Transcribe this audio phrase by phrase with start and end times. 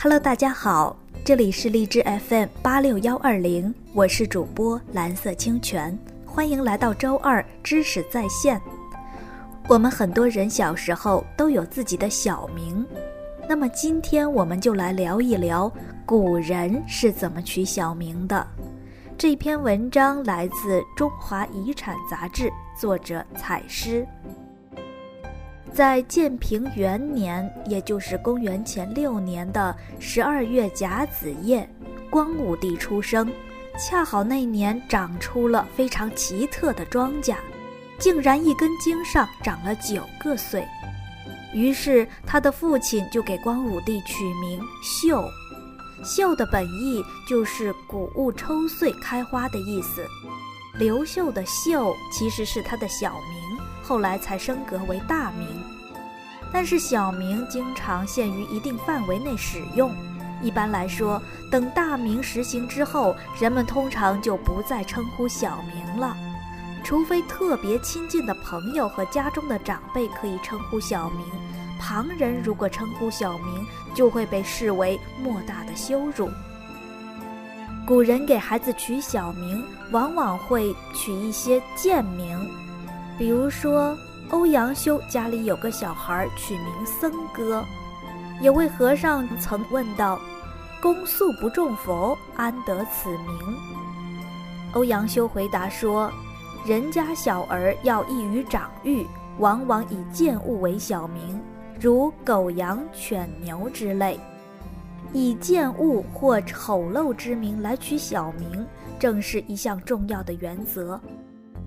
[0.00, 8.60] Hello，大家好，这里是荔枝 FM 八六幺二零，我是主播蓝色清泉，欢迎来到周二知识在线。
[9.68, 12.86] 我们很多人小时候都有自己的小名，
[13.48, 15.68] 那么今天我们就来聊一聊
[16.06, 18.46] 古人是怎么取小名的。
[19.18, 24.06] 这篇文章来自《中华遗产》杂志，作者采诗。
[25.72, 31.68] 在建平元年，也就是公元前六年的十二月甲子夜，
[32.10, 33.30] 光武帝出生。
[33.78, 37.36] 恰好那年长出了非常奇特的庄稼，
[37.96, 40.66] 竟然一根茎上长了九个穗。
[41.54, 45.24] 于是他的父亲就给光武帝取名秀。
[46.04, 50.04] 秀的本意就是谷物抽穗开花的意思。
[50.78, 53.57] 刘秀的秀其实是他的小名，
[53.88, 55.48] 后来才升格为大名。
[56.52, 59.90] 但是小名经常限于一定范围内使用。
[60.42, 66.16] 一般来说，等大名实行之后，人们通常就不再称呼小名了，
[66.84, 71.26] 除非特别亲近的朋友和家中的长辈可以称呼小名。
[71.80, 76.30] 旁人如果称呼小名，就会被视为莫大的羞辱。
[77.86, 82.47] 古人给孩子取小名，往往会取一些贱名，
[83.18, 83.98] 比如说
[84.30, 87.64] 欧阳修家里有个小孩，取名僧哥。
[88.40, 90.20] 有位和尚曾问道
[90.80, 93.38] ：“公素不重佛，安得此名？”
[94.74, 96.08] 欧阳修回答说
[96.64, 99.04] ：“人家小儿要易于长育，
[99.38, 101.40] 往往以贱物为小名。”
[101.80, 104.18] 如狗、羊、犬、牛之类，
[105.12, 108.64] 以贱物或丑陋之名来取小名，
[108.98, 111.00] 正是一项重要的原则。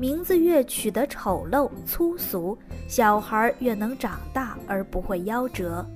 [0.00, 2.56] 名字越取得丑陋粗俗，
[2.88, 5.86] 小孩越能长大而不会夭折。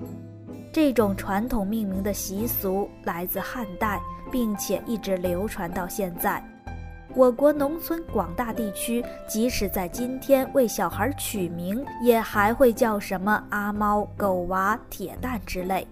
[0.71, 3.99] 这种传统命名的习俗来自汉代，
[4.31, 6.45] 并且一直流传到现在。
[7.15, 15.87] 我国农村广大地区，即使在今天为小孩取名，也还会叫什么阿猫、狗娃、铁蛋之类。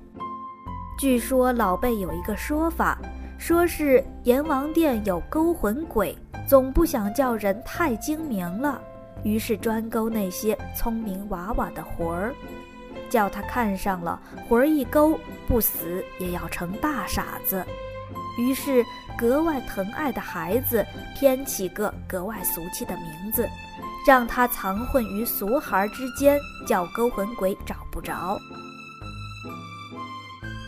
[0.98, 2.98] 据说老辈有一个说法，
[3.38, 6.14] 说是阎王殿有勾魂鬼，
[6.46, 8.80] 总不想叫人太精明了，
[9.22, 12.34] 于是专勾那些聪明娃娃的魂儿，
[13.08, 17.64] 叫他看上了魂儿一勾，不死也要成大傻子。
[18.38, 18.84] 于是，
[19.18, 23.48] 格外疼爱的孩子偏起个格外俗气的名字，
[24.06, 28.38] 让他藏混于俗孩之间，叫勾魂鬼找不着。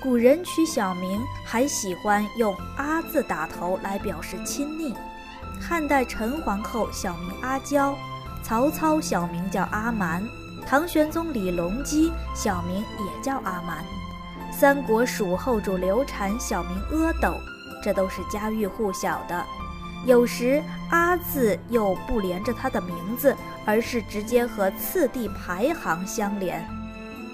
[0.02, 4.94] 古人取小名还喜欢用“阿”字打头来表示亲昵。
[5.60, 7.97] 汉代陈皇后小名阿娇，
[8.42, 10.22] 曹操小名叫阿瞒，
[10.66, 13.84] 唐玄宗李隆基小名也叫阿瞒，
[14.53, 17.34] 三国蜀后主刘禅小名阿斗。
[17.82, 19.44] 这都是家喻户晓的，
[20.06, 23.36] 有时“阿”字又不连着他的名字，
[23.66, 26.66] 而是直接和次第排行相连。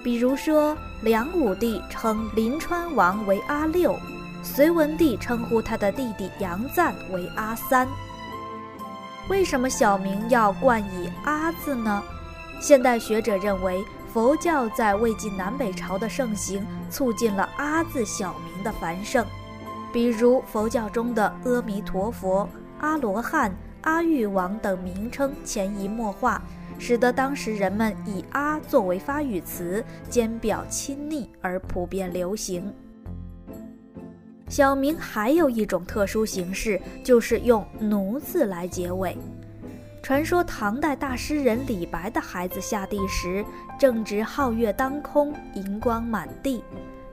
[0.02, 3.97] 比如说，梁武帝称临川王为阿六，
[4.42, 7.87] 隋文帝称呼他的弟弟杨赞为阿三。
[9.30, 12.02] 为什么小名要冠以“阿”字呢？
[12.60, 19.24] 现代学者认为，佛教在魏晋南北朝的盛行，促进了“阿”字小名的繁盛。
[19.92, 22.48] 比如佛教中的阿弥陀佛、
[22.80, 26.42] 阿罗汉、阿育王等名称潜移默化，
[26.76, 32.74] 使得当时人们以“阿”作为发语词，兼表亲昵而普遍流行。
[34.50, 39.16] 小名还有一种特殊形式，就是用“奴”字来结尾。
[40.03, 43.44] 传说唐代大诗人李白的孩子下地时，
[43.78, 46.65] 正值皓月当空，银光满地。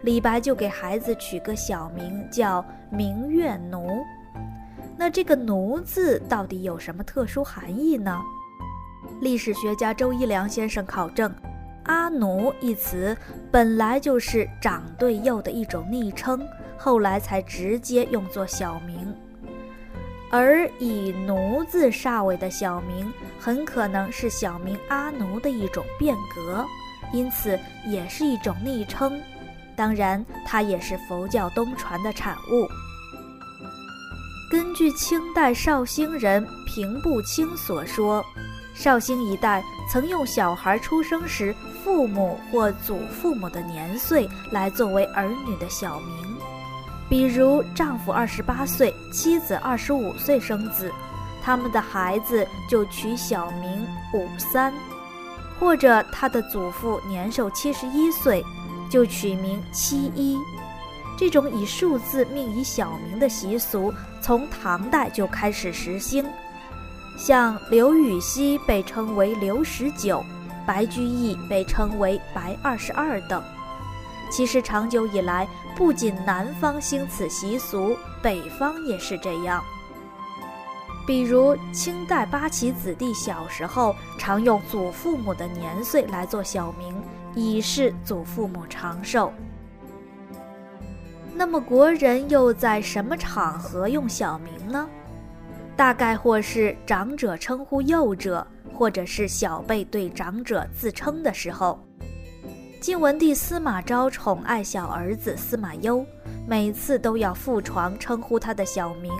[0.01, 3.87] 李白就给孩子取个小名叫明月奴。
[4.97, 8.19] 那这个“奴”字到底有什么特殊含义呢？
[9.21, 11.31] 历史学家周一良先生考证
[11.85, 13.15] ，“阿奴”一词
[13.51, 16.43] 本来就是长对幼的一种昵称，
[16.77, 19.13] 后来才直接用作小名。
[20.29, 26.65] 而以“奴”字煞尾的小名，很可能是小名阿奴的一种变革，
[27.13, 27.57] 因此
[27.87, 29.19] 也是一种昵称。
[29.75, 32.67] 当然，它也是佛教东传的产物。
[34.49, 38.23] 根据清代绍兴人平步青所说，
[38.73, 46.36] 绍兴一带曾用小孩出生时父母或祖父母的年岁来作为儿女的小名，
[47.09, 50.91] 比如丈夫二十八岁，妻子二十五岁生子，
[51.43, 54.71] 他们的孩子就取小名五三；
[55.59, 58.43] 或者他的祖父年寿七十一岁。
[58.89, 60.37] 就取名七一，
[61.17, 66.25] 这种以数字命以小名的习俗从唐代就开始实行，
[67.17, 70.23] 像刘禹锡被称为刘十九，
[70.65, 73.43] 白居易被称为白二十二等。
[74.29, 79.63] 其实长久以来，不仅南方兴此习俗，北方也是这样。
[81.05, 86.93] 比如清代八旗子弟小时候常用祖父母的年岁来做小名，
[87.33, 89.31] 以示祖父母长寿。
[91.33, 94.89] 那么国人又在什么场合用小名呢？
[95.77, 101.79] 大概或是长者称呼幼者，或者是小辈对长者自称的时候。
[102.79, 106.05] 晋文帝司马昭宠爱小儿子司马攸，
[106.47, 109.11] 每次都要父床称呼他的小名，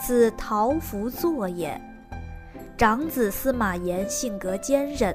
[0.00, 1.78] 此桃符作也。
[2.76, 5.14] 长子司马炎性格坚韧，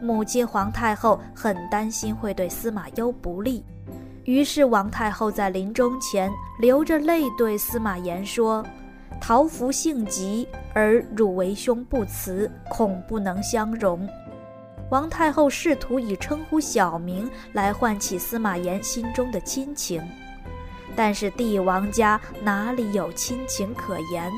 [0.00, 3.62] 母亲皇太后很担心会对司马攸不利。
[4.24, 8.64] 于是王太后在临终前流着泪对司马炎说
[9.20, 14.08] ：“桃符性急，而汝为兄不辞，恐不能相容。”
[14.90, 20.02] 王太后试图以称呼小名来唤起司马炎心中的亲情，
[20.96, 24.30] 但是帝王家哪里有亲情可言？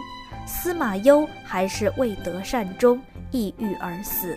[0.46, 3.00] 司马攸还是未得善终，
[3.30, 4.36] 抑郁而死。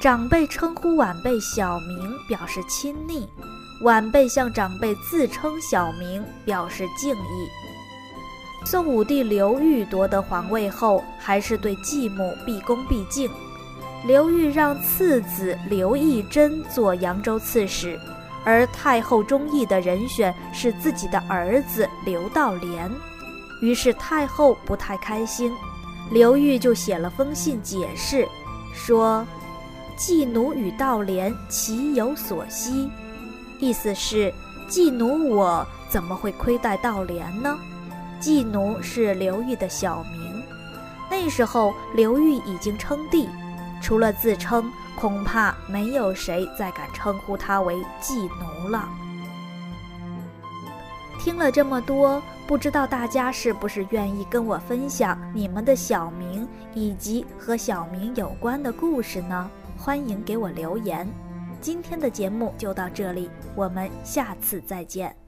[0.00, 3.28] 长辈称呼晚辈小名，表示亲昵。
[3.82, 7.48] 晚辈向长辈自称小名，表示敬意。
[8.64, 13.30] 宋武帝刘裕夺得皇位后，还是对继母毕恭毕敬。
[14.06, 17.98] 刘裕让次子刘义珍做扬州刺史，
[18.44, 22.90] 而太后中意的人选是自己的儿子刘道廉，
[23.62, 25.50] 于是太后不太开心。
[26.10, 28.28] 刘裕就写了封信解释，
[28.74, 29.26] 说
[29.96, 32.90] ：“继奴与道廉其有所惜。”
[33.58, 34.30] 意思是，
[34.68, 37.58] 季奴我怎么会亏待道廉呢？
[38.20, 40.42] 季奴是刘裕的小名，
[41.10, 43.26] 那时候刘裕已经称帝，
[43.84, 48.88] 除了自称，恐怕没有谁再敢称呼他为妓奴了。
[51.20, 59.50] 听了这么多，不知道大家是不是愿意跟我分享你们的小名以及和小名有关的故事呢？
[59.76, 61.06] 欢迎给我留言。
[61.60, 65.23] 今天的节目就到这里，我们下次再见。